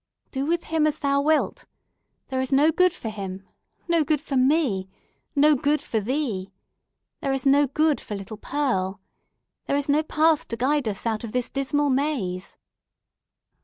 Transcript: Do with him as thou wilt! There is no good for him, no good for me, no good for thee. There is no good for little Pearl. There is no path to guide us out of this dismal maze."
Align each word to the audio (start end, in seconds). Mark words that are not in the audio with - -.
Do 0.31 0.47
with 0.47 0.63
him 0.63 0.87
as 0.87 0.97
thou 0.97 1.21
wilt! 1.21 1.67
There 2.29 2.41
is 2.41 2.51
no 2.51 2.71
good 2.71 2.91
for 2.91 3.09
him, 3.09 3.47
no 3.87 4.03
good 4.03 4.19
for 4.19 4.35
me, 4.35 4.89
no 5.35 5.53
good 5.55 5.79
for 5.79 5.99
thee. 5.99 6.51
There 7.21 7.33
is 7.33 7.45
no 7.45 7.67
good 7.67 8.01
for 8.01 8.15
little 8.15 8.37
Pearl. 8.37 8.99
There 9.67 9.77
is 9.77 9.87
no 9.87 10.01
path 10.01 10.47
to 10.47 10.57
guide 10.57 10.87
us 10.87 11.05
out 11.05 11.23
of 11.23 11.33
this 11.33 11.51
dismal 11.51 11.91
maze." 11.91 12.57